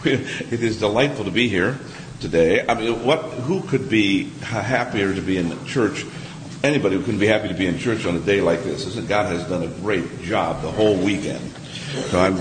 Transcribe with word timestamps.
it 0.04 0.62
is 0.62 0.78
delightful 0.78 1.26
to 1.26 1.30
be 1.30 1.48
here 1.48 1.78
today. 2.20 2.66
I 2.66 2.74
mean, 2.74 3.04
what? 3.04 3.18
Who 3.20 3.62
could 3.62 3.90
be 3.90 4.24
happier 4.40 5.14
to 5.14 5.20
be 5.20 5.36
in 5.36 5.64
church? 5.66 6.06
Anybody 6.62 6.96
who 6.96 7.02
couldn't 7.02 7.20
be 7.20 7.26
happy 7.26 7.48
to 7.48 7.54
be 7.54 7.66
in 7.66 7.78
church 7.78 8.06
on 8.06 8.16
a 8.16 8.20
day 8.20 8.40
like 8.40 8.62
this. 8.62 8.86
Isn't 8.86 9.08
God 9.08 9.26
has 9.26 9.46
done 9.48 9.62
a 9.62 9.68
great 9.80 10.22
job 10.22 10.62
the 10.62 10.70
whole 10.70 10.96
weekend. 10.96 11.50
So 12.08 12.18
I'm 12.18 12.36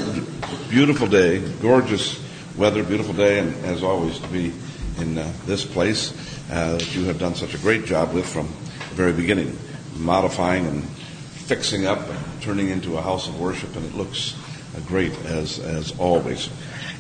beautiful 0.70 1.08
day, 1.08 1.40
gorgeous 1.62 2.24
weather, 2.56 2.84
beautiful 2.84 3.14
day, 3.14 3.40
and 3.40 3.54
as 3.66 3.84
always 3.84 4.20
to 4.20 4.28
be 4.30 4.54
in 5.00 5.18
uh, 5.18 5.32
this 5.46 5.66
place 5.66 6.12
uh, 6.52 6.78
that 6.78 6.96
you 6.96 7.06
have 7.06 7.20
done 7.20 7.36
such 7.36 7.54
a 7.54 7.58
great 7.58 7.86
job 7.86 8.14
with 8.14 8.26
from 8.26 8.48
the 8.90 8.96
very 8.96 9.14
beginning, 9.14 9.58
modifying 9.98 10.66
and 10.66 10.84
fixing 10.84 11.86
up 11.86 12.00
and 12.10 12.42
turning 12.42 12.70
into 12.70 12.98
a 12.98 13.02
house 13.02 13.28
of 13.28 13.40
worship, 13.40 13.76
and 13.76 13.86
it 13.86 13.96
looks 13.96 14.36
great 14.82 15.14
as 15.26 15.60
as 15.60 15.98
always. 16.00 16.50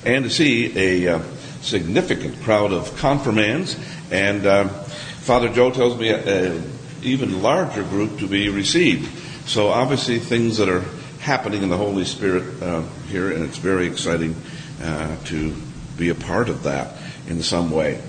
And 0.05 0.23
to 0.23 0.29
see 0.29 1.05
a 1.05 1.15
uh, 1.15 1.21
significant 1.61 2.41
crowd 2.41 2.71
of 2.71 2.95
confirmands, 2.97 3.75
and 4.11 4.45
uh, 4.45 4.67
Father 4.67 5.49
Joe 5.49 5.71
tells 5.71 5.99
me 5.99 6.09
an 6.09 6.63
even 7.03 7.41
larger 7.41 7.83
group 7.83 8.19
to 8.19 8.27
be 8.27 8.49
received. 8.49 9.09
So 9.47 9.69
obviously 9.69 10.19
things 10.19 10.57
that 10.57 10.69
are 10.69 10.83
happening 11.19 11.63
in 11.63 11.69
the 11.69 11.77
Holy 11.77 12.05
Spirit 12.05 12.61
uh, 12.61 12.81
here, 13.09 13.31
and 13.31 13.43
it's 13.43 13.57
very 13.57 13.87
exciting 13.87 14.35
uh, 14.81 15.15
to 15.25 15.53
be 15.97 16.09
a 16.09 16.15
part 16.15 16.49
of 16.49 16.63
that 16.63 16.95
in 17.27 17.41
some 17.43 17.71
way. 17.71 18.01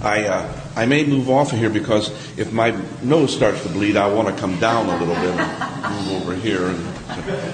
I 0.00 0.24
uh, 0.24 0.60
I 0.76 0.84
may 0.84 1.06
move 1.06 1.30
off 1.30 1.54
of 1.54 1.58
here 1.58 1.70
because 1.70 2.10
if 2.38 2.52
my 2.52 2.78
nose 3.02 3.34
starts 3.34 3.62
to 3.62 3.70
bleed, 3.70 3.96
I 3.96 4.12
want 4.12 4.28
to 4.28 4.38
come 4.38 4.60
down 4.60 4.90
a 4.90 4.98
little 4.98 5.14
bit 5.14 5.34
and 5.34 6.06
move 6.06 6.22
over 6.22 6.34
here. 6.34 6.66
And 6.66 6.78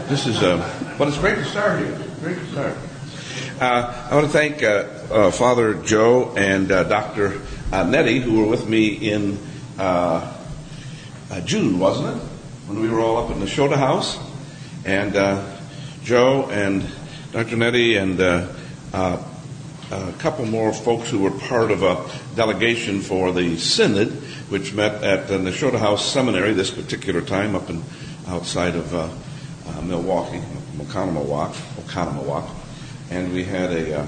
this 0.09 0.27
is, 0.27 0.43
uh, 0.43 0.59
but 0.99 1.07
it's 1.07 1.19
great 1.19 1.37
to 1.37 1.45
start 1.45 1.79
here. 1.79 1.97
Great 2.21 2.39
to 2.39 2.47
start. 2.47 2.77
Uh, 3.61 4.09
I 4.11 4.15
want 4.17 4.27
to 4.27 4.33
thank 4.33 4.65
uh, 4.65 4.89
uh, 5.09 5.31
Father 5.31 5.75
Joe 5.75 6.35
and 6.37 6.73
uh, 6.73 6.83
Dr. 6.83 7.41
Uh, 7.71 7.85
Nettie, 7.85 8.19
who 8.19 8.41
were 8.41 8.49
with 8.49 8.69
me 8.69 8.89
in 8.89 9.39
June, 11.45 11.79
wasn't 11.79 12.17
it? 12.17 12.23
When 12.67 12.83
we 12.83 12.89
were 12.89 12.99
all 12.99 13.19
up 13.19 13.31
in 13.31 13.41
Nashotah 13.41 13.77
House. 13.77 14.19
And 14.85 15.13
Joe 16.03 16.51
and 16.51 16.85
Dr. 17.31 17.57
Nettie 17.57 17.95
and 17.95 18.19
a 19.93 20.13
couple 20.19 20.47
more 20.47 20.73
folks 20.73 21.11
who 21.11 21.21
were 21.21 21.31
part 21.31 21.71
of 21.71 21.83
a 21.83 22.05
delegation 22.35 23.01
for 23.01 23.33
the 23.33 23.57
Synod, 23.59 24.11
which 24.49 24.73
met 24.73 25.03
at 25.05 25.29
the 25.29 25.39
Nashotah 25.39 25.79
House 25.79 26.11
Seminary 26.13 26.53
this 26.53 26.71
particular 26.71 27.21
time 27.21 27.55
up 27.55 27.69
in 27.71 27.83
outside 28.27 28.75
of 28.77 28.93
Milwaukee, 29.85 30.43
Oconomowoc, 30.79 31.53
Oconomowoc 31.85 32.49
and 33.13 33.33
we 33.33 33.45
had 33.45 33.71
a 33.71 34.01
uh, 34.01 34.07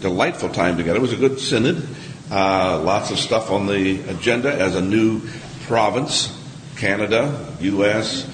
delightful 0.00 0.48
time 0.48 0.76
together. 0.76 0.98
It 0.98 1.02
was 1.02 1.12
a 1.12 1.16
good 1.16 1.38
synod. 1.38 1.86
Uh, 2.30 2.82
lots 2.82 3.10
of 3.10 3.18
stuff 3.18 3.50
on 3.50 3.66
the 3.66 4.00
agenda 4.08 4.52
as 4.52 4.74
a 4.74 4.82
new 4.82 5.22
province, 5.66 6.36
Canada, 6.76 7.54
U.S., 7.60 8.26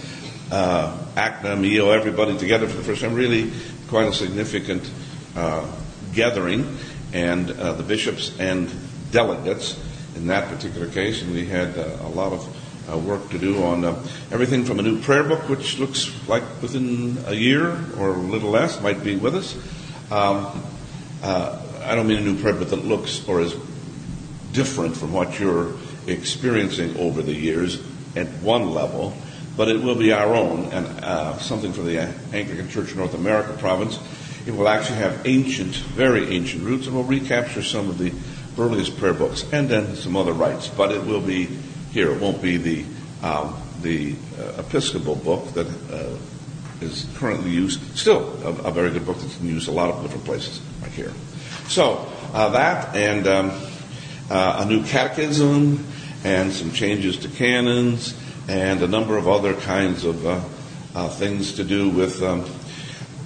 uh, 0.51 0.97
ACNA, 1.17 1.61
MEO, 1.61 1.91
everybody 1.91 2.37
together 2.39 2.67
for 2.67 2.77
the 2.77 2.83
first 2.83 3.03
time. 3.03 3.15
Really 3.15 3.53
quite 3.89 4.09
a 4.09 4.13
significant 4.13 4.91
uh, 5.35 5.71
gathering, 6.17 6.77
and 7.13 7.51
uh, 7.53 7.75
the 7.75 7.85
bishops 7.85 8.37
and 8.41 8.69
delegates 9.13 9.79
in 10.17 10.27
that 10.27 10.49
particular 10.49 10.89
case, 10.89 11.23
and 11.23 11.33
we 11.33 11.47
had 11.47 11.79
uh, 11.79 11.99
a 12.01 12.09
lot 12.09 12.33
of 12.33 12.91
uh, 12.91 12.99
work 12.99 13.29
to 13.31 13.39
do 13.39 13.63
on 13.63 13.85
uh, 13.85 13.93
everything 14.33 14.65
from 14.65 14.79
a 14.79 14.83
new 14.83 15.01
prayer 15.01 15.23
book, 15.23 15.49
which 15.49 15.79
looks 15.79 16.11
like 16.27 16.43
within 16.63 17.19
a 17.27 17.35
year 17.35 17.73
or 17.99 18.11
a 18.11 18.19
little 18.19 18.51
less 18.51 18.81
might 18.81 19.05
be 19.05 19.17
with 19.17 19.35
us, 19.35 19.55
um, 20.11 20.63
uh, 21.23 21.63
I 21.83 21.95
don't 21.95 22.07
mean 22.07 22.19
a 22.19 22.23
new 22.23 22.41
prayer, 22.41 22.55
book 22.55 22.71
that 22.71 22.85
looks 22.85 23.27
or 23.29 23.41
is 23.41 23.55
different 24.53 24.97
from 24.97 25.13
what 25.13 25.39
you're 25.39 25.75
experiencing 26.07 26.97
over 26.97 27.23
the 27.23 27.35
years 27.35 27.81
at 28.17 28.27
one 28.43 28.71
level, 28.71 29.15
but 29.57 29.69
it 29.69 29.83
will 29.83 29.95
be 29.95 30.13
our 30.13 30.35
own 30.35 30.65
and 30.73 30.87
uh, 31.05 31.37
something 31.39 31.73
for 31.73 31.83
the 31.83 31.99
Anglican 32.33 32.69
Church 32.69 32.95
North 32.95 33.15
America 33.15 33.53
province. 33.59 33.99
It 34.47 34.55
will 34.55 34.69
actually 34.69 34.99
have 34.99 35.27
ancient, 35.27 35.75
very 35.75 36.35
ancient 36.35 36.63
roots, 36.63 36.87
and 36.87 36.95
will 36.95 37.05
recapture 37.05 37.63
some 37.63 37.89
of 37.89 37.99
the 37.99 38.13
earliest 38.59 38.97
prayer 38.97 39.13
books 39.13 39.45
and 39.53 39.69
then 39.69 39.97
some 39.97 40.17
other 40.17 40.33
rites. 40.33 40.69
But 40.69 40.93
it 40.93 41.05
will 41.05 41.21
be 41.21 41.47
here. 41.93 42.13
It 42.13 42.21
won't 42.21 42.41
be 42.41 42.57
the 42.57 42.85
um, 43.23 43.57
the 43.83 44.15
uh, 44.39 44.61
Episcopal 44.63 45.17
book 45.17 45.53
that 45.55 45.67
uh, 45.93 46.17
is 46.81 47.07
currently 47.17 47.51
used, 47.51 47.81
still 47.97 48.39
a, 48.45 48.69
a, 48.69 48.71
very 48.71 48.91
good 48.91 49.07
book 49.07 49.19
that's 49.19 49.35
been 49.37 49.49
used 49.49 49.69
a 49.69 49.73
lot 49.73 49.91
of 49.91 50.03
different 50.03 50.25
places, 50.25 50.61
right 50.83 50.91
here. 50.93 51.13
So 51.69 52.07
uh, 52.33 52.51
that 52.51 52.95
and 52.95 53.27
um, 53.27 53.51
uh, 54.31 54.65
a 54.65 54.69
new 54.69 54.85
catechism 54.85 55.87
and 56.25 56.53
some 56.53 56.73
changes 56.73 57.19
to 57.19 57.29
canons 57.29 58.19
and 58.49 58.83
a 58.83 58.89
number 58.89 59.17
of 59.17 59.29
other 59.29 59.55
kinds 59.55 60.05
of 60.05 60.27
uh, 60.27 60.41
uh 60.95 61.09
things 61.09 61.55
to 61.55 61.65
do 61.65 61.91
with 61.91 62.23
um, 62.23 62.45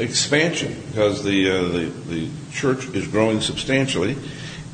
expansion 0.01 0.81
because 0.89 1.23
the, 1.25 1.51
uh, 1.51 1.63
the, 1.69 1.85
the 2.09 2.29
church 2.53 2.87
is 2.89 3.07
growing 3.09 3.41
substantially, 3.41 4.17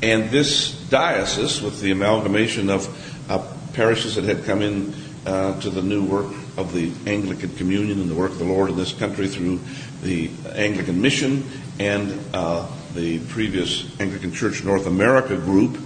and 0.01 0.29
this 0.29 0.71
diocese 0.89 1.61
with 1.61 1.81
the 1.81 1.91
amalgamation 1.91 2.69
of 2.69 2.87
uh, 3.29 3.45
parishes 3.73 4.15
that 4.15 4.23
had 4.23 4.43
come 4.45 4.61
in 4.61 4.93
to 5.25 5.69
the 5.69 5.81
new 5.81 6.05
work 6.05 6.33
of 6.57 6.73
the 6.73 6.91
Anglican 7.05 7.55
Communion 7.55 8.01
and 8.01 8.09
the 8.09 8.15
work 8.15 8.31
of 8.31 8.39
the 8.39 8.45
Lord 8.45 8.71
in 8.71 8.75
this 8.75 8.91
country 8.91 9.27
through 9.27 9.59
the 10.01 10.29
Anglican 10.55 11.01
Mission 11.01 11.43
and 11.79 12.19
uh, 12.33 12.67
the 12.95 13.19
previous 13.19 13.99
Anglican 13.99 14.33
Church 14.33 14.63
North 14.63 14.87
America 14.87 15.35
group. 15.35 15.77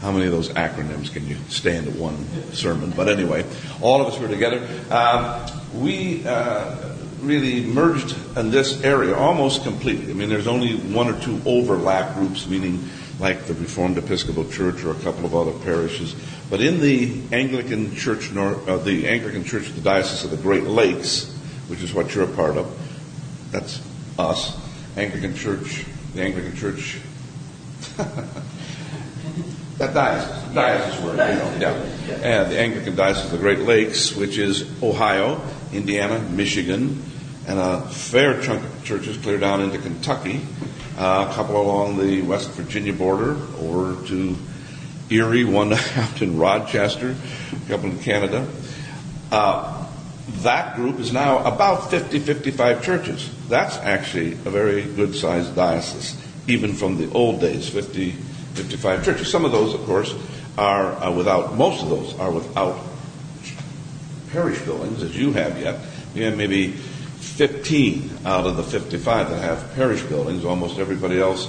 How 0.00 0.12
many 0.12 0.26
of 0.26 0.32
those 0.32 0.50
acronyms 0.50 1.12
can 1.12 1.26
you 1.26 1.36
stand 1.48 1.88
at 1.88 1.94
one 1.94 2.24
sermon? 2.52 2.92
But 2.94 3.08
anyway, 3.08 3.44
all 3.80 4.00
of 4.00 4.06
us 4.08 4.18
were 4.18 4.28
together. 4.28 4.66
Um, 4.90 5.46
we 5.74 6.24
uh, 6.26 6.76
really 7.20 7.64
merged 7.64 8.16
in 8.36 8.50
this 8.50 8.82
area 8.82 9.14
almost 9.14 9.62
completely. 9.62 10.10
I 10.10 10.14
mean, 10.14 10.28
there's 10.28 10.46
only 10.46 10.76
one 10.76 11.08
or 11.08 11.20
two 11.20 11.40
overlap 11.44 12.14
groups, 12.14 12.46
meaning 12.46 12.88
like 13.18 13.44
the 13.46 13.54
Reformed 13.54 13.98
Episcopal 13.98 14.48
Church 14.50 14.84
or 14.84 14.92
a 14.92 15.00
couple 15.00 15.24
of 15.24 15.34
other 15.34 15.52
parishes. 15.64 16.14
But 16.50 16.60
in 16.60 16.80
the 16.80 17.20
Anglican 17.32 17.94
Church, 17.96 18.34
uh, 18.34 18.76
the 18.78 19.08
Anglican 19.08 19.44
Church 19.44 19.68
of 19.68 19.74
the 19.74 19.80
Diocese 19.80 20.24
of 20.24 20.30
the 20.30 20.36
Great 20.36 20.64
Lakes, 20.64 21.32
which 21.68 21.82
is 21.82 21.92
what 21.92 22.14
you're 22.14 22.24
a 22.24 22.34
part 22.34 22.56
of, 22.56 22.72
that's 23.50 23.82
us. 24.18 24.56
Anglican 24.96 25.34
Church, 25.34 25.84
the 26.14 26.22
Anglican 26.22 26.56
Church, 26.56 26.98
that 29.78 29.94
diocese, 29.94 30.54
diocese 30.54 31.00
word, 31.02 31.16
know, 31.16 31.56
yeah. 31.58 32.14
And 32.14 32.50
the 32.50 32.58
Anglican 32.58 32.96
Diocese 32.96 33.26
of 33.26 33.30
the 33.30 33.38
Great 33.38 33.60
Lakes, 33.60 34.14
which 34.14 34.36
is 34.36 34.66
Ohio, 34.82 35.40
Indiana, 35.72 36.18
Michigan, 36.18 37.02
and 37.46 37.58
a 37.58 37.82
fair 37.88 38.40
chunk 38.42 38.64
of 38.64 38.84
churches 38.84 39.16
clear 39.18 39.38
down 39.38 39.60
into 39.60 39.78
Kentucky, 39.78 40.40
uh, 40.96 41.28
a 41.30 41.34
couple 41.34 41.60
along 41.60 41.98
the 41.98 42.22
West 42.22 42.50
Virginia 42.50 42.92
border 42.92 43.36
over 43.60 44.04
to 44.08 44.36
Erie, 45.10 45.44
one 45.46 45.72
out 45.72 46.22
in 46.22 46.38
Rochester, 46.38 47.14
a 47.52 47.68
couple 47.68 47.90
in 47.90 48.00
Canada. 48.00 48.48
Uh, 49.30 49.86
that 50.42 50.74
group 50.76 50.98
is 50.98 51.12
now 51.12 51.38
about 51.46 51.90
50, 51.90 52.18
55 52.18 52.82
churches. 52.82 53.30
That's 53.48 53.76
actually 53.76 54.32
a 54.32 54.50
very 54.50 54.82
good 54.82 55.14
sized 55.14 55.54
diocese, 55.54 56.20
even 56.48 56.74
from 56.74 56.98
the 56.98 57.10
old 57.12 57.40
days, 57.40 57.68
50, 57.68 58.16
55 58.58 59.04
churches. 59.04 59.30
Some 59.30 59.44
of 59.44 59.52
those, 59.52 59.72
of 59.72 59.80
course, 59.86 60.14
are 60.56 60.92
uh, 61.02 61.12
without, 61.12 61.54
most 61.54 61.82
of 61.82 61.88
those 61.88 62.18
are 62.18 62.30
without 62.30 62.78
parish 64.32 64.60
buildings, 64.62 65.02
as 65.02 65.16
you 65.16 65.32
have 65.32 65.58
yet. 65.60 65.80
You 66.14 66.24
have 66.24 66.36
maybe 66.36 66.72
15 66.72 68.10
out 68.24 68.46
of 68.46 68.56
the 68.56 68.64
55 68.64 69.30
that 69.30 69.42
have 69.42 69.74
parish 69.74 70.02
buildings. 70.02 70.44
Almost 70.44 70.78
everybody 70.78 71.20
else 71.20 71.48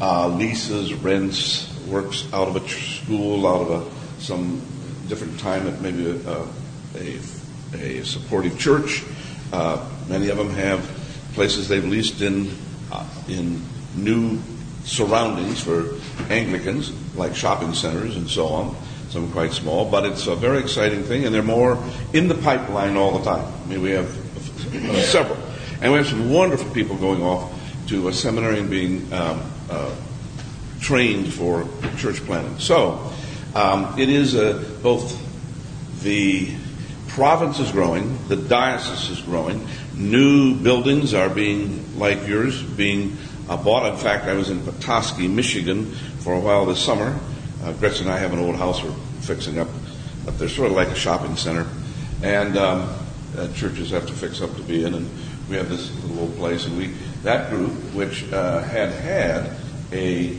uh, 0.00 0.28
leases, 0.28 0.92
rents, 0.94 1.68
works 1.86 2.30
out 2.32 2.48
of 2.48 2.56
a 2.56 2.68
school, 2.68 3.46
out 3.46 3.62
of 3.62 3.70
a, 3.70 4.20
some 4.22 4.60
different 5.08 5.38
time 5.40 5.66
at 5.66 5.80
maybe 5.80 6.10
a, 6.10 6.46
a, 6.96 7.18
a 7.74 8.04
supportive 8.04 8.58
church. 8.58 9.02
Uh, 9.52 9.88
many 10.08 10.28
of 10.28 10.36
them 10.36 10.50
have 10.50 10.80
places 11.32 11.68
they've 11.68 11.84
leased 11.84 12.20
in 12.20 12.50
uh, 12.90 13.06
in 13.28 13.62
new 13.96 14.38
surroundings 14.84 15.62
for 15.62 15.94
Anglicans, 16.30 16.92
like 17.16 17.34
shopping 17.34 17.74
centers 17.74 18.16
and 18.16 18.28
so 18.28 18.46
on. 18.48 18.76
Some 19.10 19.30
quite 19.32 19.52
small, 19.52 19.90
but 19.90 20.06
it's 20.06 20.26
a 20.26 20.34
very 20.34 20.58
exciting 20.58 21.02
thing, 21.02 21.26
and 21.26 21.34
they're 21.34 21.42
more 21.42 21.76
in 22.14 22.28
the 22.28 22.34
pipeline 22.34 22.96
all 22.96 23.18
the 23.18 23.24
time. 23.24 23.44
I 23.44 23.68
mean, 23.68 23.82
we 23.82 23.90
have 23.90 24.08
uh, 24.74 25.02
several, 25.02 25.36
and 25.82 25.92
we 25.92 25.98
have 25.98 26.06
some 26.06 26.30
wonderful 26.30 26.70
people 26.72 26.96
going 26.96 27.22
off 27.22 27.52
to 27.88 28.08
a 28.08 28.12
seminary 28.12 28.58
and 28.58 28.70
being 28.70 29.12
um, 29.12 29.42
uh, 29.68 29.94
trained 30.80 31.32
for 31.32 31.68
church 31.98 32.24
planting. 32.24 32.58
So 32.58 33.12
um, 33.54 33.98
it 33.98 34.08
is 34.08 34.34
a, 34.34 34.56
uh, 34.56 34.62
both 34.82 35.20
the 36.02 36.50
province 37.08 37.60
is 37.60 37.70
growing, 37.70 38.16
the 38.28 38.36
diocese 38.36 39.10
is 39.10 39.20
growing, 39.20 39.66
new 39.94 40.54
buildings 40.54 41.12
are 41.12 41.28
being, 41.28 41.98
like 41.98 42.26
yours, 42.26 42.62
being 42.62 43.18
bought. 43.48 43.90
In 43.92 43.96
fact, 43.96 44.26
I 44.26 44.34
was 44.34 44.50
in 44.50 44.60
Petoskey, 44.64 45.28
Michigan 45.28 45.86
for 46.20 46.34
a 46.34 46.40
while 46.40 46.66
this 46.66 46.82
summer. 46.82 47.18
Uh, 47.62 47.72
Gretchen 47.72 48.06
and 48.06 48.14
I 48.14 48.18
have 48.18 48.32
an 48.32 48.38
old 48.38 48.56
house 48.56 48.82
we're 48.82 48.92
fixing 49.20 49.58
up 49.58 49.68
up 50.26 50.38
there, 50.38 50.48
sort 50.48 50.70
of 50.70 50.76
like 50.76 50.88
a 50.88 50.94
shopping 50.94 51.36
center. 51.36 51.66
And 52.22 52.56
um, 52.56 52.88
uh, 53.36 53.52
churches 53.54 53.90
have 53.90 54.06
to 54.06 54.12
fix 54.12 54.40
up 54.40 54.54
to 54.56 54.62
be 54.62 54.84
in. 54.84 54.94
And 54.94 55.10
we 55.48 55.56
have 55.56 55.68
this 55.68 55.92
little 56.02 56.20
old 56.20 56.36
place. 56.36 56.66
And 56.66 56.76
we 56.76 56.92
that 57.22 57.50
group, 57.50 57.72
which 57.94 58.30
uh, 58.32 58.60
had 58.62 58.90
had 58.90 59.56
a 59.92 60.36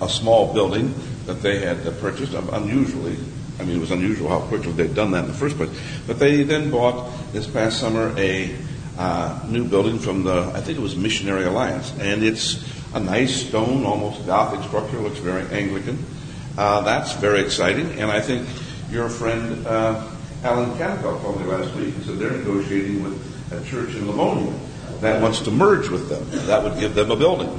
a 0.00 0.08
small 0.08 0.52
building 0.54 0.94
that 1.26 1.42
they 1.42 1.60
had 1.60 1.82
purchased, 2.00 2.32
unusually. 2.32 3.16
I 3.58 3.64
mean, 3.64 3.76
it 3.76 3.80
was 3.80 3.90
unusual 3.90 4.28
how 4.28 4.40
quickly 4.40 4.72
they'd 4.72 4.94
done 4.94 5.10
that 5.10 5.24
in 5.24 5.26
the 5.26 5.36
first 5.36 5.56
place. 5.56 5.70
But 6.06 6.18
they 6.18 6.44
then 6.44 6.70
bought 6.70 7.10
this 7.32 7.46
past 7.46 7.80
summer 7.80 8.14
a 8.16 8.54
uh, 8.98 9.40
new 9.48 9.64
building 9.64 9.98
from 9.98 10.24
the, 10.24 10.50
I 10.54 10.60
think 10.60 10.78
it 10.78 10.82
was 10.82 10.96
Missionary 10.96 11.44
Alliance, 11.44 11.92
and 12.00 12.22
it's 12.22 12.64
a 12.94 13.00
nice 13.00 13.46
stone, 13.46 13.86
almost 13.86 14.26
Gothic 14.26 14.62
structure. 14.66 14.98
Looks 14.98 15.18
very 15.18 15.46
Anglican. 15.56 16.04
Uh, 16.56 16.80
that's 16.82 17.12
very 17.14 17.40
exciting, 17.40 17.92
and 18.00 18.10
I 18.10 18.20
think 18.20 18.46
your 18.90 19.08
friend 19.08 19.66
uh, 19.66 20.10
Alan 20.42 20.76
Campbell 20.76 21.18
told 21.20 21.40
me 21.40 21.46
last 21.46 21.74
week. 21.76 21.94
He 21.94 22.02
said 22.02 22.18
they're 22.18 22.32
negotiating 22.32 23.02
with 23.02 23.52
a 23.52 23.64
church 23.64 23.94
in 23.94 24.06
Livonia 24.06 24.52
that 25.00 25.22
wants 25.22 25.40
to 25.40 25.50
merge 25.50 25.88
with 25.88 26.08
them. 26.08 26.24
That 26.46 26.62
would 26.64 26.78
give 26.80 26.94
them 26.94 27.10
a 27.10 27.16
building. 27.16 27.56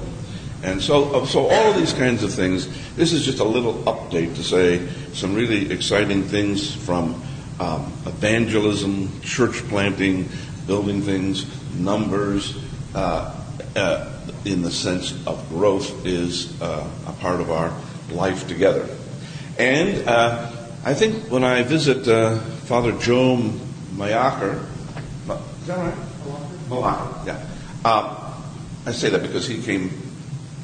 And 0.61 0.81
so, 0.81 1.15
uh, 1.15 1.25
so 1.25 1.47
all 1.47 1.71
of 1.71 1.77
these 1.77 1.93
kinds 1.93 2.21
of 2.21 2.33
things. 2.33 2.67
This 2.95 3.13
is 3.13 3.23
just 3.23 3.39
a 3.39 3.45
little 3.45 3.75
update 3.85 4.35
to 4.35 4.43
say 4.43 4.85
some 5.13 5.33
really 5.33 5.71
exciting 5.71 6.23
things 6.23 6.75
from 6.75 7.21
um, 7.61 7.85
evangelism, 8.05 9.21
church 9.21 9.55
planting, 9.69 10.27
building 10.69 11.01
things, 11.01 11.49
numbers, 11.79 12.55
uh, 12.93 13.35
uh, 13.75 14.13
in 14.45 14.61
the 14.61 14.69
sense 14.69 15.17
of 15.25 15.49
growth 15.49 16.05
is 16.05 16.61
uh, 16.61 16.87
a 17.07 17.11
part 17.13 17.41
of 17.41 17.49
our 17.49 17.73
life 18.11 18.47
together. 18.47 18.87
And 19.57 20.07
uh, 20.07 20.51
I 20.85 20.93
think 20.93 21.31
when 21.31 21.43
I 21.43 21.63
visit 21.63 22.07
uh, 22.07 22.37
Father 22.69 22.91
Joe 22.99 23.37
Mayaker, 23.97 24.63
is 25.25 25.67
that 25.67 25.77
right? 25.77 25.97
Malacher, 26.69 27.25
yeah. 27.25 27.41
Um, 27.83 28.15
I 28.85 28.91
say 28.91 29.09
that 29.09 29.23
because 29.23 29.47
he 29.47 29.63
came 29.63 29.89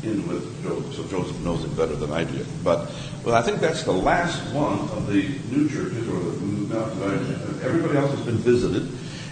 in 0.04 0.28
with 0.28 0.46
Joe, 0.62 0.84
so 0.92 1.04
Joseph 1.08 1.40
knows 1.40 1.66
it 1.66 1.76
better 1.76 1.96
than 1.96 2.12
I 2.12 2.26
do. 2.26 2.46
But 2.64 2.92
well, 3.24 3.34
I 3.34 3.42
think 3.42 3.60
that's 3.60 3.82
the 3.82 3.92
last 3.92 4.54
one 4.54 4.80
of 4.90 5.08
the 5.08 5.28
new 5.50 5.68
churches, 5.68 6.08
or 6.08 6.20
the, 6.20 7.66
everybody 7.66 7.98
else 7.98 8.12
has 8.12 8.22
been 8.22 8.38
visited, 8.38 8.88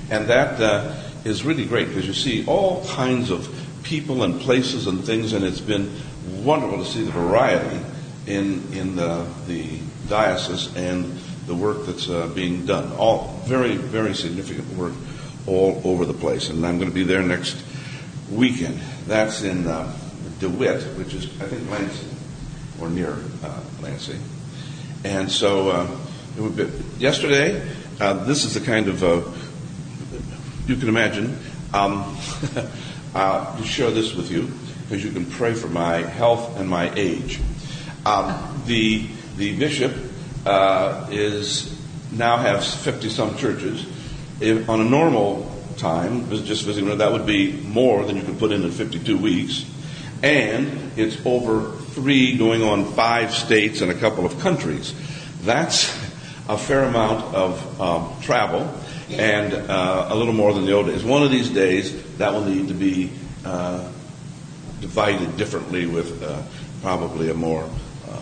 and 0.10 0.28
that 0.28 0.60
uh, 0.62 0.96
is 1.26 1.44
really 1.44 1.66
great 1.66 1.88
because 1.88 2.06
you 2.06 2.14
see 2.14 2.46
all 2.46 2.86
kinds 2.88 3.30
of 3.30 3.48
people 3.84 4.24
and 4.24 4.40
places 4.42 4.88
and 4.88 5.04
things, 5.04 5.34
and 5.34 5.44
it's 5.44 5.62
been 5.62 5.92
wonderful 6.44 6.80
to 6.80 6.86
see 6.86 7.04
the 7.04 7.12
variety 7.12 7.80
in 8.28 8.62
in 8.74 8.96
the, 8.96 9.28
the 9.48 9.80
diocese 10.10 10.76
and 10.76 11.18
the 11.48 11.56
work 11.56 11.86
that's 11.86 12.10
uh, 12.10 12.28
being 12.28 12.66
done. 12.66 12.92
All 12.94 13.40
very 13.46 13.76
very 13.76 14.14
significant 14.14 14.68
work 14.78 14.94
all 15.48 15.82
over 15.84 16.06
the 16.06 16.14
place, 16.14 16.50
and 16.50 16.66
I'm 16.66 16.78
going 16.78 16.90
to 16.90 16.96
be 16.96 17.04
there 17.04 17.22
next 17.22 17.58
weekend. 18.32 18.80
That's 19.08 19.42
in. 19.44 19.68
Uh, 19.68 19.92
DeWitt, 20.44 20.84
which 20.98 21.14
is, 21.14 21.26
I 21.42 21.46
think, 21.46 21.70
Lansing, 21.70 22.10
or 22.82 22.90
near 22.90 23.18
uh, 23.44 23.60
Lansing. 23.82 24.22
And 25.06 25.32
so, 25.32 25.70
uh, 25.70 25.88
yesterday, 26.98 27.66
uh, 28.02 28.26
this 28.26 28.44
is 28.44 28.54
the 28.54 28.60
kind 28.60 28.90
of, 28.90 29.04
uh, 29.04 29.22
you 30.68 30.76
can 30.76 30.90
imagine, 30.90 31.38
um, 31.74 32.18
uh, 33.16 33.58
to 33.58 33.64
share 33.64 33.92
this 33.92 34.14
with 34.14 34.32
you, 34.32 34.50
because 34.84 35.04
you 35.04 35.12
can 35.12 35.26
pray 35.26 35.54
for 35.54 35.68
my 35.68 35.98
health 35.98 36.60
and 36.60 36.70
my 36.70 36.92
age. 36.96 37.40
Um, 38.06 38.62
the, 38.66 39.08
the 39.38 39.58
bishop 39.58 39.94
uh, 40.46 41.08
is 41.12 41.78
now 42.12 42.38
has 42.38 42.74
50 42.76 43.10
some 43.10 43.38
churches. 43.38 43.86
If, 44.40 44.70
on 44.70 44.82
a 44.82 44.86
normal 44.86 45.50
time, 45.78 46.30
just 46.30 46.64
visiting, 46.64 46.98
that 46.98 47.12
would 47.12 47.26
be 47.26 47.54
more 47.54 48.06
than 48.06 48.18
you 48.18 48.24
could 48.24 48.40
put 48.40 48.52
in 48.52 48.64
in 48.64 48.72
52 48.72 49.18
weeks 49.18 49.66
and 50.24 50.92
it's 50.96 51.24
over 51.26 51.72
three, 51.72 52.38
going 52.38 52.64
on 52.64 52.86
five 52.94 53.34
states 53.34 53.82
and 53.82 53.92
a 53.92 53.94
couple 53.94 54.26
of 54.26 54.40
countries. 54.40 54.94
That's 55.42 55.94
a 56.48 56.58
fair 56.58 56.86
amount 56.86 57.36
of 57.36 57.82
um, 57.82 58.16
travel 58.22 58.74
and 59.10 59.54
uh, 59.54 60.08
a 60.10 60.16
little 60.16 60.34
more 60.34 60.54
than 60.54 60.66
the 60.66 60.74
old 60.74 60.88
days. 60.88 61.04
One 61.04 61.24
of 61.24 61.32
these 61.32 61.50
days, 61.50 61.94
that 62.18 62.34
will 62.34 62.46
need 62.46 62.68
to 62.68 62.74
be 62.74 63.12
uh, 63.46 63.90
divided 64.82 65.38
differently 65.38 65.86
with 65.86 66.22
uh, 66.24 66.42
probably 66.82 67.30
a 67.30 67.34
more, 67.34 67.64
uh, 68.10 68.20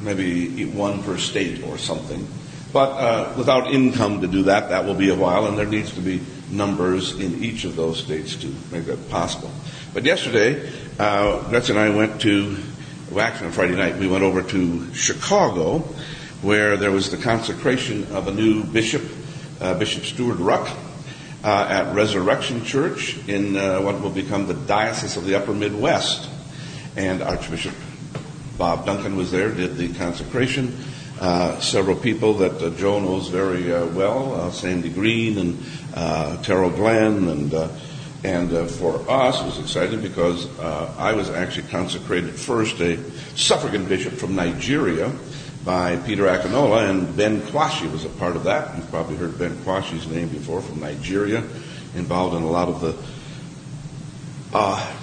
maybe 0.00 0.66
one 0.66 1.02
per 1.02 1.18
state 1.18 1.62
or 1.64 1.78
something. 1.78 2.26
But 2.72 2.90
uh, 2.90 3.34
without 3.36 3.72
income 3.72 4.20
to 4.20 4.28
do 4.28 4.44
that, 4.44 4.68
that 4.68 4.84
will 4.84 4.94
be 4.94 5.10
a 5.10 5.16
while, 5.16 5.46
and 5.46 5.58
there 5.58 5.66
needs 5.66 5.92
to 5.94 6.00
be 6.00 6.20
numbers 6.50 7.18
in 7.18 7.42
each 7.42 7.64
of 7.64 7.76
those 7.76 7.98
states 7.98 8.36
to 8.36 8.46
make 8.70 8.86
that 8.86 9.08
possible. 9.10 9.50
But 9.92 10.04
yesterday, 10.04 10.70
uh, 10.98 11.48
Gretchen 11.48 11.76
and 11.76 11.92
I 11.92 11.96
went 11.96 12.20
to, 12.22 12.56
well, 13.10 13.26
actually 13.26 13.48
on 13.48 13.52
Friday 13.52 13.74
night, 13.74 13.96
we 13.96 14.06
went 14.06 14.22
over 14.22 14.42
to 14.42 14.94
Chicago, 14.94 15.78
where 16.42 16.76
there 16.76 16.92
was 16.92 17.10
the 17.10 17.16
consecration 17.16 18.06
of 18.12 18.28
a 18.28 18.32
new 18.32 18.62
bishop, 18.64 19.02
Bishop 19.78 20.04
Stewart 20.04 20.38
Ruch, 20.38 20.68
uh, 21.44 21.66
at 21.70 21.94
Resurrection 21.94 22.64
Church 22.64 23.16
in 23.28 23.56
uh, 23.56 23.80
what 23.80 24.00
will 24.00 24.10
become 24.10 24.46
the 24.46 24.54
Diocese 24.54 25.16
of 25.16 25.24
the 25.24 25.36
Upper 25.36 25.54
Midwest. 25.54 26.28
And 26.96 27.22
Archbishop 27.22 27.74
Bob 28.58 28.84
Duncan 28.84 29.16
was 29.16 29.30
there, 29.30 29.50
did 29.50 29.76
the 29.76 29.92
consecration. 29.94 30.76
Uh, 31.20 31.58
several 31.60 31.96
people 31.96 32.34
that 32.34 32.62
uh, 32.62 32.70
Joe 32.70 32.98
knows 32.98 33.28
very 33.28 33.72
uh, 33.72 33.86
well, 33.86 34.34
uh, 34.34 34.50
Sandy 34.50 34.88
Green 34.88 35.38
and 35.38 35.64
uh, 35.94 36.42
Terrell 36.42 36.70
Glenn 36.70 37.28
and 37.28 37.52
and 38.22 38.52
uh, 38.52 38.66
for 38.66 39.08
us, 39.10 39.42
was 39.42 39.58
exciting 39.58 40.02
because 40.02 40.46
uh, 40.58 40.94
I 40.98 41.12
was 41.14 41.30
actually 41.30 41.68
consecrated 41.68 42.34
first 42.34 42.78
a 42.80 42.98
suffragan 43.34 43.86
bishop 43.86 44.12
from 44.12 44.36
Nigeria 44.36 45.10
by 45.64 45.96
Peter 45.96 46.24
Akinola, 46.24 46.88
and 46.88 47.16
Ben 47.16 47.40
Kwashi 47.42 47.90
was 47.90 48.04
a 48.04 48.08
part 48.08 48.36
of 48.36 48.44
that. 48.44 48.76
You've 48.76 48.90
probably 48.90 49.16
heard 49.16 49.38
Ben 49.38 49.54
Kwashi's 49.56 50.06
name 50.06 50.28
before 50.28 50.62
from 50.62 50.80
Nigeria, 50.80 51.42
involved 51.94 52.34
in 52.34 52.42
a 52.42 52.50
lot 52.50 52.68
of 52.68 52.80
the 52.80 52.96
uh, 54.54 54.94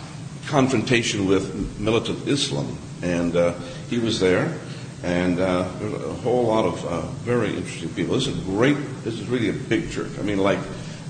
confrontation 0.48 1.28
with 1.28 1.80
militant 1.80 2.28
Islam. 2.28 2.78
And 3.02 3.36
uh, 3.36 3.54
he 3.90 4.00
was 4.00 4.20
there, 4.20 4.58
and 5.04 5.40
uh, 5.40 5.70
there 5.80 5.90
was 5.90 6.02
a 6.02 6.14
whole 6.22 6.46
lot 6.46 6.66
of 6.66 6.86
uh, 6.86 7.02
very 7.24 7.56
interesting 7.56 7.90
people. 7.90 8.16
This 8.16 8.28
is 8.28 8.40
great, 8.44 8.78
this 9.04 9.14
is 9.14 9.28
really 9.28 9.50
a 9.50 9.54
big 9.54 9.92
church. 9.92 10.12
I 10.18 10.24
mean, 10.24 10.40
like, 10.40 10.60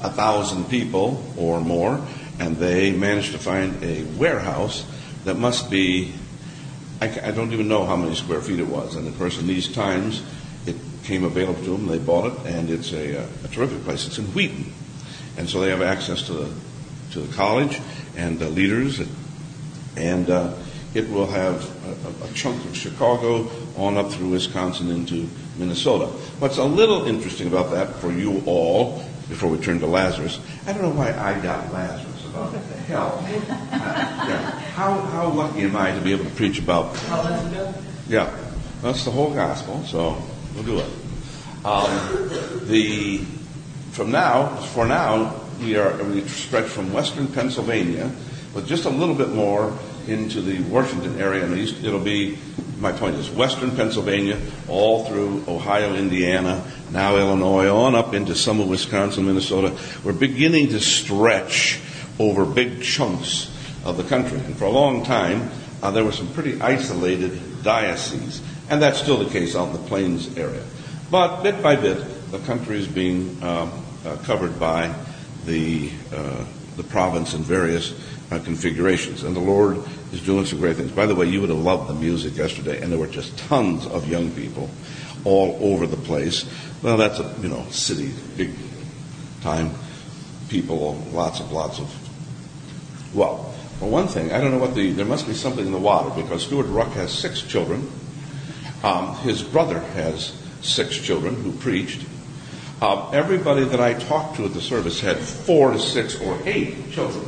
a 0.03 0.11
thousand 0.11 0.69
people 0.69 1.23
or 1.37 1.59
more, 1.59 1.99
and 2.39 2.55
they 2.57 2.91
managed 2.91 3.31
to 3.31 3.39
find 3.39 3.83
a 3.83 4.03
warehouse 4.19 4.85
that 5.25 5.37
must 5.37 5.71
be, 5.71 6.13
I, 7.01 7.27
I, 7.27 7.31
don't 7.31 7.53
even 7.53 7.67
know 7.67 7.85
how 7.85 7.95
many 7.95 8.15
square 8.15 8.41
feet 8.41 8.59
it 8.59 8.67
was. 8.67 8.95
And 8.95 9.07
of 9.07 9.17
course, 9.17 9.39
in 9.39 9.47
these 9.47 9.67
times, 9.67 10.23
it 10.65 10.75
came 11.03 11.23
available 11.23 11.63
to 11.63 11.71
them. 11.71 11.87
They 11.87 11.99
bought 11.99 12.31
it, 12.31 12.45
and 12.45 12.69
it's 12.69 12.91
a, 12.93 13.27
a 13.43 13.47
terrific 13.49 13.83
place. 13.83 14.07
It's 14.07 14.17
in 14.17 14.25
Wheaton, 14.25 14.73
and 15.37 15.49
so 15.49 15.61
they 15.61 15.69
have 15.69 15.81
access 15.81 16.23
to 16.23 16.33
the 16.33 16.53
to 17.11 17.21
the 17.21 17.33
college 17.35 17.79
and 18.15 18.37
the 18.39 18.49
leaders, 18.49 19.01
and 19.95 20.29
uh, 20.29 20.53
it 20.93 21.09
will 21.09 21.27
have 21.27 21.65
a, 21.85 22.25
a, 22.25 22.33
chunk 22.33 22.63
of 22.65 22.75
Chicago 22.75 23.49
on 23.77 23.97
up 23.97 24.11
through 24.11 24.29
Wisconsin 24.29 24.89
into 24.89 25.29
Minnesota. 25.57 26.07
What's 26.39 26.57
a 26.57 26.63
little 26.63 27.05
interesting 27.05 27.47
about 27.47 27.71
that 27.71 27.95
for 27.95 28.11
you 28.11 28.41
all 28.45 29.03
before 29.29 29.49
we 29.49 29.57
turn 29.57 29.79
to 29.79 29.87
Lazarus. 29.87 30.39
I 30.65 30.73
don't 30.73 30.81
know 30.81 30.89
why 30.89 31.11
I 31.11 31.39
got 31.41 31.71
Lazarus. 31.71 32.16
What 32.37 32.51
the 32.53 32.59
hell? 32.59 33.23
Yeah. 33.27 34.59
How, 34.77 34.99
how 35.01 35.29
lucky 35.29 35.61
am 35.61 35.75
I 35.75 35.91
to 35.91 36.01
be 36.01 36.11
able 36.13 36.25
to 36.25 36.31
preach 36.31 36.59
about? 36.59 36.95
Yeah, 38.07 38.33
that's 38.81 39.03
the 39.05 39.11
whole 39.11 39.33
gospel. 39.33 39.83
So 39.85 40.21
we'll 40.53 40.63
do 40.63 40.79
it. 40.79 40.89
Um, 41.65 42.67
the 42.67 43.17
from 43.91 44.11
now 44.11 44.55
for 44.57 44.85
now 44.85 45.41
we 45.59 45.75
are 45.75 46.03
we 46.03 46.27
stretch 46.27 46.67
from 46.67 46.93
western 46.93 47.27
Pennsylvania 47.27 48.11
with 48.53 48.67
just 48.67 48.85
a 48.85 48.89
little 48.89 49.15
bit 49.15 49.29
more 49.29 49.77
into 50.07 50.41
the 50.41 50.61
Washington 50.69 51.19
area, 51.19 51.43
and 51.43 51.53
the 51.53 51.57
east 51.57 51.83
it'll 51.83 51.99
be 51.99 52.37
my 52.79 52.91
point 52.91 53.15
is 53.15 53.29
western 53.29 53.75
Pennsylvania, 53.75 54.39
all 54.67 55.05
through 55.05 55.43
Ohio, 55.47 55.95
Indiana, 55.95 56.63
now 56.91 57.17
Illinois, 57.17 57.69
on 57.69 57.95
up 57.95 58.13
into 58.13 58.35
some 58.35 58.59
of 58.59 58.67
Wisconsin, 58.67 59.25
Minnesota. 59.25 59.75
We're 60.03 60.13
beginning 60.13 60.69
to 60.69 60.79
stretch 60.79 61.79
over 62.19 62.45
big 62.45 62.81
chunks 62.81 63.53
of 63.85 63.97
the 63.97 64.03
country. 64.03 64.39
And 64.39 64.55
for 64.57 64.65
a 64.65 64.71
long 64.71 65.03
time, 65.03 65.49
uh, 65.81 65.91
there 65.91 66.03
were 66.03 66.11
some 66.11 66.31
pretty 66.33 66.59
isolated 66.61 67.63
dioceses. 67.63 68.41
And 68.69 68.81
that's 68.81 68.99
still 68.99 69.17
the 69.17 69.29
case 69.29 69.55
out 69.55 69.67
in 69.67 69.73
the 69.73 69.87
plains 69.87 70.37
area. 70.37 70.63
But 71.09 71.43
bit 71.43 71.61
by 71.63 71.75
bit, 71.75 72.31
the 72.31 72.39
country 72.39 72.77
is 72.77 72.87
being 72.87 73.41
um, 73.41 73.71
uh, 74.05 74.17
covered 74.23 74.59
by 74.59 74.93
the 75.45 75.89
uh, 76.13 76.45
the 76.75 76.83
province 76.83 77.33
in 77.33 77.41
various 77.41 77.93
uh, 78.31 78.39
configurations. 78.39 79.23
And 79.23 79.35
the 79.35 79.41
Lord 79.41 79.83
is 80.11 80.21
doing 80.21 80.45
some 80.45 80.59
great 80.59 80.77
things. 80.77 80.91
By 80.91 81.05
the 81.05 81.15
way, 81.15 81.25
you 81.27 81.41
would 81.41 81.49
have 81.49 81.59
loved 81.59 81.89
the 81.89 81.93
music 81.93 82.35
yesterday, 82.35 82.81
and 82.81 82.91
there 82.91 82.99
were 82.99 83.07
just 83.07 83.37
tons 83.37 83.85
of 83.87 84.07
young 84.07 84.31
people 84.31 84.69
all 85.23 85.57
over 85.61 85.87
the 85.87 85.97
place. 85.97 86.45
Well, 86.83 86.97
that's 86.97 87.19
a 87.19 87.35
you 87.41 87.49
know 87.49 87.65
city, 87.69 88.13
big 88.37 88.51
time 89.41 89.71
people, 90.49 90.95
lots 91.11 91.39
of 91.39 91.51
lots 91.51 91.79
of. 91.79 92.06
Well, 93.17 93.51
for 93.79 93.89
one 93.89 94.07
thing, 94.07 94.31
I 94.31 94.39
don't 94.39 94.51
know 94.51 94.59
what 94.59 94.75
the 94.75 94.91
there 94.91 95.03
must 95.03 95.25
be 95.25 95.33
something 95.33 95.65
in 95.65 95.71
the 95.71 95.79
water 95.79 96.11
because 96.21 96.43
Stewart 96.43 96.67
Ruch 96.67 96.91
has 96.91 97.11
six 97.11 97.41
children. 97.41 97.89
Um, 98.83 99.15
his 99.17 99.41
brother 99.41 99.79
has 99.79 100.39
six 100.61 100.95
children 100.95 101.33
who 101.33 101.51
preached. 101.51 102.05
Uh, 102.79 103.09
everybody 103.09 103.63
that 103.63 103.79
I 103.79 103.95
talked 103.95 104.35
to 104.35 104.45
at 104.45 104.53
the 104.53 104.61
service 104.61 105.01
had 105.01 105.17
four 105.17 105.71
to 105.71 105.79
six 105.79 106.21
or 106.21 106.37
eight 106.45 106.91
children. 106.91 107.25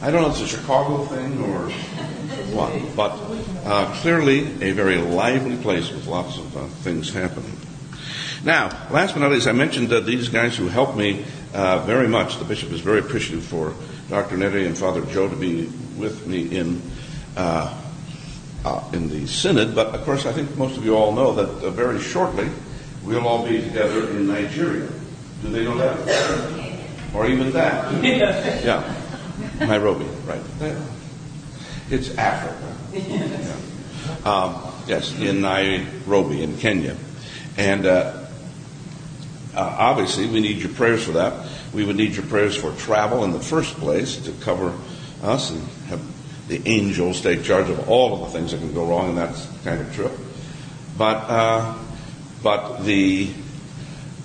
I 0.00 0.10
don't 0.10 0.22
know 0.22 0.30
if 0.30 0.40
it's 0.40 0.54
a 0.54 0.56
Chicago 0.56 1.04
thing 1.04 1.42
or 1.42 1.68
what, 2.56 2.96
but 2.96 3.10
uh, 3.66 3.92
clearly 4.00 4.46
a 4.62 4.72
very 4.72 4.96
lively 4.96 5.58
place 5.58 5.90
with 5.90 6.06
lots 6.06 6.38
of 6.38 6.56
uh, 6.56 6.64
things 6.68 7.12
happening. 7.12 7.54
Now, 8.44 8.68
last 8.90 9.12
but 9.12 9.20
not 9.20 9.30
least, 9.30 9.46
I 9.46 9.52
mentioned 9.52 9.92
uh, 9.92 10.00
these 10.00 10.30
guys 10.30 10.56
who 10.56 10.68
helped 10.68 10.96
me 10.96 11.26
uh, 11.52 11.80
very 11.80 12.08
much. 12.08 12.38
The 12.38 12.46
bishop 12.46 12.72
is 12.72 12.80
very 12.80 13.00
appreciative 13.00 13.44
for 13.44 13.74
Dr. 14.08 14.36
Nettie 14.36 14.66
and 14.66 14.76
Father 14.76 15.04
Joe 15.06 15.28
to 15.28 15.36
be 15.36 15.66
with 15.96 16.26
me 16.26 16.56
in 16.56 16.80
uh, 17.36 17.82
uh, 18.64 18.90
in 18.92 19.08
the 19.08 19.26
synod. 19.26 19.74
But 19.74 19.88
of 19.94 20.02
course, 20.04 20.26
I 20.26 20.32
think 20.32 20.56
most 20.56 20.76
of 20.76 20.84
you 20.84 20.96
all 20.96 21.12
know 21.12 21.32
that 21.34 21.70
very 21.70 22.00
shortly 22.00 22.48
we'll 23.04 23.26
all 23.26 23.46
be 23.46 23.60
together 23.62 24.10
in 24.10 24.26
Nigeria. 24.26 24.88
Do 25.42 25.50
they 25.50 25.64
know 25.64 25.76
that? 25.78 26.80
Or 27.14 27.26
even 27.26 27.52
that? 27.52 27.92
Yeah. 28.04 28.94
Nairobi, 29.60 30.04
right. 30.26 30.40
It's 31.90 32.16
Africa. 32.16 32.76
Yeah. 32.92 33.56
Um, 34.24 34.56
yes, 34.86 35.12
in 35.18 35.40
Nairobi, 35.40 36.42
in 36.42 36.56
Kenya. 36.58 36.96
And 37.56 37.86
uh, 37.86 38.24
uh, 39.54 39.76
obviously, 39.78 40.26
we 40.28 40.40
need 40.40 40.58
your 40.58 40.72
prayers 40.72 41.04
for 41.04 41.12
that. 41.12 41.48
We 41.76 41.84
would 41.84 41.96
need 41.96 42.14
your 42.14 42.24
prayers 42.24 42.56
for 42.56 42.72
travel 42.72 43.22
in 43.24 43.32
the 43.32 43.40
first 43.40 43.74
place 43.74 44.16
to 44.24 44.32
cover 44.40 44.72
us 45.22 45.50
and 45.50 45.62
have 45.88 46.00
the 46.48 46.66
angels 46.66 47.20
take 47.20 47.42
charge 47.42 47.68
of 47.68 47.90
all 47.90 48.14
of 48.14 48.20
the 48.20 48.38
things 48.38 48.52
that 48.52 48.58
can 48.58 48.72
go 48.72 48.86
wrong 48.86 49.10
in 49.10 49.16
that 49.16 49.34
kind 49.62 49.82
of 49.82 49.94
trip. 49.94 50.12
But 50.96 51.16
uh, 51.28 51.76
but 52.42 52.84
the 52.84 53.28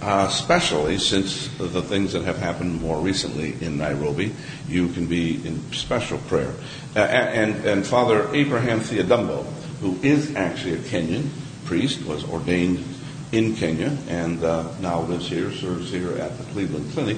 uh, 0.01 0.27
especially 0.29 0.97
since 0.97 1.49
the 1.57 1.81
things 1.81 2.13
that 2.13 2.23
have 2.23 2.37
happened 2.37 2.81
more 2.81 3.01
recently 3.01 3.61
in 3.61 3.77
Nairobi, 3.77 4.33
you 4.69 4.87
can 4.87 5.07
be 5.07 5.45
in 5.45 5.73
special 5.73 6.19
prayer. 6.19 6.53
Uh, 6.95 6.99
and, 6.99 7.65
and 7.65 7.85
Father 7.85 8.33
Abraham 8.33 8.79
Theodumbo, 8.79 9.43
who 9.81 9.97
is 10.01 10.37
actually 10.37 10.75
a 10.75 10.77
Kenyan 10.77 11.27
priest, 11.65 12.05
was 12.05 12.23
ordained 12.29 12.81
in 13.31 13.55
Kenya 13.55 13.95
and 14.07 14.43
uh, 14.43 14.71
now 14.79 15.01
lives 15.01 15.27
here, 15.27 15.51
serves 15.51 15.91
here 15.91 16.17
at 16.17 16.37
the 16.37 16.43
Cleveland 16.45 16.91
Clinic. 16.93 17.17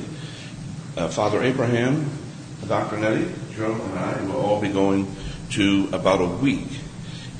Uh, 0.95 1.07
Father 1.07 1.41
Abraham, 1.41 2.07
Dr. 2.67 2.97
Nettie, 2.97 3.33
Joe, 3.55 3.73
and 3.73 3.97
I 3.97 4.21
will 4.25 4.39
all 4.39 4.61
be 4.61 4.69
going 4.69 5.07
to 5.51 5.89
about 5.91 6.21
a 6.21 6.27
week 6.27 6.67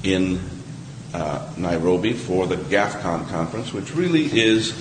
in 0.01 0.39
uh, 1.13 1.53
Nairobi 1.55 2.13
for 2.13 2.48
the 2.48 2.55
GAFCON 2.55 3.29
conference, 3.29 3.72
which 3.72 3.93
really 3.93 4.25
is 4.25 4.74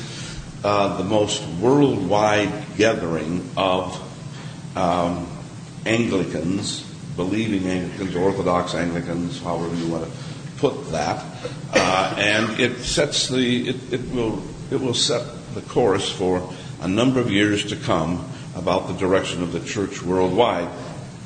uh, 0.65 0.97
the 0.97 1.05
most 1.05 1.47
worldwide 1.61 2.51
gathering 2.79 3.47
of 3.59 3.95
um, 4.75 5.29
Anglicans, 5.85 6.81
believing 7.15 7.67
Anglicans, 7.69 8.17
Orthodox 8.17 8.75
Anglicans, 8.75 9.43
however 9.43 9.75
you 9.77 9.93
want 9.93 10.05
to 10.07 10.11
put 10.57 10.93
that, 10.93 11.23
uh, 11.75 12.15
and 12.17 12.59
it 12.59 12.79
sets 12.79 13.29
the 13.29 13.69
it, 13.69 13.93
it 13.93 14.11
will 14.13 14.43
it 14.71 14.81
will 14.81 14.95
set 14.95 15.27
the 15.55 15.61
course 15.61 16.11
for 16.11 16.51
a 16.81 16.89
number 16.89 17.21
of 17.21 17.31
years 17.31 17.67
to 17.67 17.77
come 17.77 18.32
about 18.55 18.89
the 18.89 18.95
direction 18.95 19.43
of 19.43 19.53
the 19.53 19.61
church 19.61 20.03
worldwide. 20.03 20.69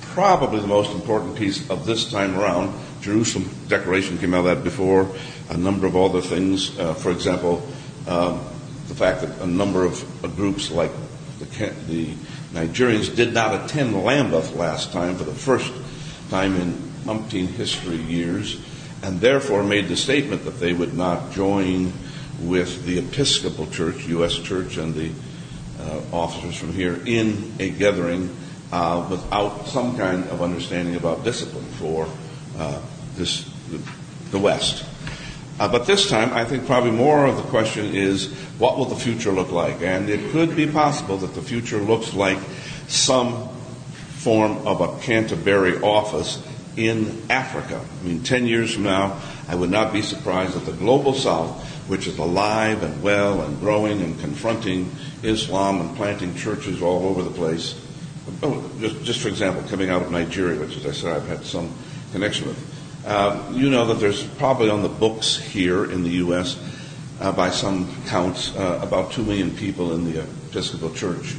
Probably 0.00 0.60
the 0.60 0.66
most 0.66 0.92
important 0.92 1.36
piece 1.36 1.68
of 1.68 1.86
this 1.86 2.10
time 2.10 2.38
around 2.38 2.72
Jerusalem 3.00 3.48
Declaration 3.68 4.18
came 4.18 4.34
out 4.34 4.46
of 4.46 4.56
that 4.56 4.64
before, 4.64 5.08
a 5.50 5.56
number 5.56 5.86
of 5.86 5.96
other 5.96 6.20
things. 6.20 6.78
Uh, 6.78 6.94
for 6.94 7.10
example, 7.10 7.66
um, 8.06 8.40
the 8.88 8.94
fact 8.94 9.20
that 9.22 9.40
a 9.40 9.46
number 9.46 9.84
of 9.84 10.24
uh, 10.24 10.28
groups 10.28 10.70
like 10.70 10.90
the, 11.38 11.72
the, 11.88 12.14
Nigerians 12.52 13.14
did 13.14 13.34
not 13.34 13.64
attend 13.64 14.02
Lambeth 14.02 14.54
last 14.54 14.92
time 14.92 15.16
for 15.16 15.24
the 15.24 15.34
first 15.34 15.70
time 16.30 16.56
in 16.56 16.72
umpteen 17.04 17.48
history 17.48 17.96
years, 17.96 18.58
and 19.02 19.20
therefore 19.20 19.62
made 19.62 19.88
the 19.88 19.96
statement 19.96 20.44
that 20.44 20.58
they 20.58 20.72
would 20.72 20.94
not 20.94 21.32
join 21.32 21.92
with 22.40 22.86
the 22.86 22.98
Episcopal 22.98 23.66
Church, 23.66 24.06
U.S. 24.06 24.38
Church, 24.38 24.78
and 24.78 24.94
the 24.94 25.10
uh, 25.10 25.12
officers 26.12 26.56
from 26.56 26.72
here 26.72 27.00
in 27.06 27.52
a 27.58 27.70
gathering 27.70 28.34
uh, 28.72 29.06
without 29.10 29.66
some 29.66 29.96
kind 29.96 30.24
of 30.24 30.42
understanding 30.42 30.96
about 30.96 31.24
discipline 31.24 31.64
for 31.78 32.08
uh, 32.58 32.80
this, 33.14 33.44
the, 33.70 33.80
the 34.30 34.38
West. 34.38 34.84
Uh, 35.58 35.68
but 35.68 35.86
this 35.86 36.10
time, 36.10 36.32
I 36.34 36.44
think 36.44 36.66
probably 36.66 36.90
more 36.90 37.24
of 37.26 37.36
the 37.36 37.42
question 37.44 37.94
is 37.94 38.32
what 38.58 38.76
will 38.76 38.84
the 38.84 38.96
future 38.96 39.32
look 39.32 39.50
like? 39.50 39.80
And 39.80 40.10
it 40.10 40.30
could 40.30 40.54
be 40.54 40.66
possible 40.66 41.16
that 41.18 41.34
the 41.34 41.42
future 41.42 41.78
looks 41.78 42.12
like 42.12 42.38
some 42.88 43.48
form 44.18 44.66
of 44.66 44.80
a 44.80 45.00
Canterbury 45.00 45.78
office 45.78 46.42
in 46.76 47.22
Africa. 47.30 47.80
I 47.80 48.04
mean, 48.04 48.22
10 48.22 48.46
years 48.46 48.74
from 48.74 48.82
now, 48.82 49.20
I 49.48 49.54
would 49.54 49.70
not 49.70 49.92
be 49.92 50.02
surprised 50.02 50.54
that 50.54 50.66
the 50.66 50.76
global 50.76 51.14
south, 51.14 51.75
which 51.88 52.06
is 52.06 52.18
alive 52.18 52.82
and 52.82 53.02
well 53.02 53.42
and 53.42 53.58
growing 53.60 54.02
and 54.02 54.18
confronting 54.20 54.90
Islam 55.22 55.80
and 55.80 55.96
planting 55.96 56.34
churches 56.34 56.82
all 56.82 57.06
over 57.06 57.22
the 57.22 57.30
place, 57.30 57.80
oh, 58.42 58.70
just, 58.80 59.04
just 59.04 59.20
for 59.20 59.28
example, 59.28 59.62
coming 59.68 59.90
out 59.90 60.02
of 60.02 60.10
Nigeria, 60.10 60.58
which, 60.58 60.76
as 60.76 60.86
I 60.86 60.92
said, 60.92 61.16
I've 61.16 61.28
had 61.28 61.44
some 61.44 61.72
connection 62.12 62.48
with. 62.48 63.04
Uh, 63.06 63.52
you 63.52 63.70
know 63.70 63.86
that 63.86 64.00
there's 64.00 64.24
probably 64.24 64.68
on 64.68 64.82
the 64.82 64.88
books 64.88 65.36
here 65.36 65.84
in 65.90 66.02
the 66.02 66.10
U.S., 66.10 66.58
uh, 67.20 67.32
by 67.32 67.50
some 67.50 67.90
counts, 68.06 68.54
uh, 68.56 68.80
about 68.82 69.12
2 69.12 69.24
million 69.24 69.50
people 69.50 69.94
in 69.94 70.04
the 70.04 70.20
Episcopal 70.20 70.92
Church. 70.92 71.34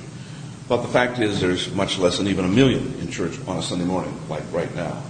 But 0.67 0.81
the 0.81 0.87
fact 0.87 1.19
is, 1.19 1.39
there's 1.39 1.71
much 1.73 1.97
less 1.97 2.17
than 2.17 2.27
even 2.27 2.45
a 2.45 2.49
million 2.49 2.95
in 2.99 3.09
church 3.09 3.37
on 3.47 3.57
a 3.57 3.61
Sunday 3.61 3.85
morning, 3.85 4.17
like 4.27 4.43
right 4.51 4.73
now. 4.75 5.01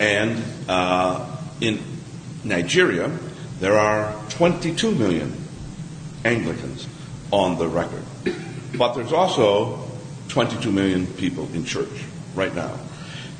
And 0.00 0.42
uh, 0.68 1.36
in 1.60 1.82
Nigeria, 2.44 3.10
there 3.60 3.78
are 3.78 4.14
22 4.30 4.92
million 4.92 5.32
Anglicans 6.24 6.88
on 7.30 7.58
the 7.58 7.68
record. 7.68 8.02
But 8.76 8.94
there's 8.94 9.12
also 9.12 9.88
22 10.28 10.72
million 10.72 11.06
people 11.06 11.48
in 11.54 11.64
church 11.64 12.04
right 12.34 12.54
now. 12.54 12.78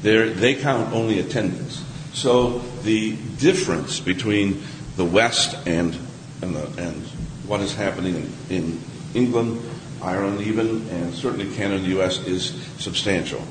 They're, 0.03 0.31
they 0.31 0.55
count 0.55 0.95
only 0.95 1.19
attendance. 1.21 1.85
So 2.13 2.59
the 2.83 3.17
difference 3.39 4.01
between 4.01 4.63
the 4.97 5.05
West 5.05 5.57
and 5.67 5.97
and, 6.43 6.55
the, 6.55 6.83
and 6.83 7.03
what 7.47 7.61
is 7.61 7.75
happening 7.75 8.17
in, 8.17 8.57
in, 8.57 8.81
England, 9.13 9.61
Ireland, 10.01 10.41
even, 10.43 10.89
and 10.89 11.13
certainly 11.13 11.53
Canada, 11.57 11.77
and 11.77 11.85
the 11.85 11.89
U.S. 11.91 12.19
is 12.21 12.55
substantial. 12.79 13.43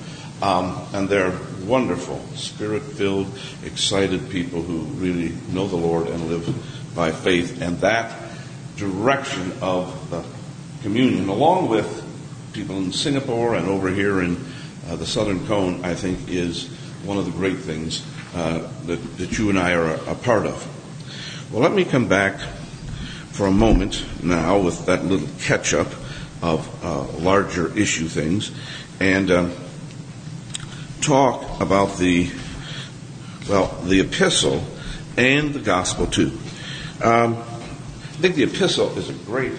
Um, 0.41 0.81
and 0.93 1.09
they're 1.09 1.37
wonderful, 1.65 2.23
spirit-filled, 2.35 3.27
excited 3.65 4.29
people 4.29 4.61
who 4.61 4.79
really 5.01 5.33
know 5.51 5.67
the 5.67 5.75
Lord 5.75 6.07
and 6.07 6.29
live 6.29 6.95
by 6.95 7.11
faith. 7.11 7.61
And 7.61 7.79
that 7.81 8.15
direction 8.77 9.51
of 9.61 10.09
the 10.09 10.23
communion, 10.81 11.27
along 11.27 11.67
with 11.67 12.05
people 12.53 12.77
in 12.77 12.93
Singapore 12.93 13.55
and 13.55 13.67
over 13.67 13.89
here 13.89 14.21
in 14.21 14.37
uh, 14.87 14.95
the 14.95 15.05
Southern 15.05 15.45
Cone, 15.45 15.83
I 15.83 15.93
think 15.93 16.29
is 16.29 16.67
one 17.03 17.17
of 17.17 17.25
the 17.25 17.31
great 17.31 17.57
things 17.57 18.05
uh, 18.33 18.69
that, 18.85 19.17
that 19.17 19.37
you 19.37 19.49
and 19.49 19.59
I 19.59 19.73
are 19.73 19.93
a, 19.93 20.11
a, 20.11 20.15
part 20.15 20.45
of. 20.45 21.51
Well, 21.51 21.61
let 21.61 21.73
me 21.73 21.83
come 21.83 22.07
back 22.07 22.39
for 23.31 23.47
a 23.47 23.51
moment 23.51 24.03
now 24.23 24.59
with 24.59 24.85
that 24.85 25.05
little 25.05 25.27
catch 25.39 25.73
up 25.73 25.87
of 26.41 26.85
uh, 26.85 27.03
larger 27.19 27.75
issue 27.77 28.07
things 28.07 28.51
and 28.99 29.31
uh, 29.31 29.49
talk 31.09 31.59
about 31.59 31.97
the, 31.97 32.29
well, 33.49 33.65
the 33.83 33.99
epistle 33.99 34.63
and 35.17 35.55
the 35.55 35.59
gospel 35.59 36.05
too. 36.05 36.31
Um, 37.03 37.35
I 37.35 38.21
think 38.21 38.35
the 38.35 38.43
epistle 38.43 38.95
is 38.95 39.09
a 39.09 39.13
great 39.13 39.53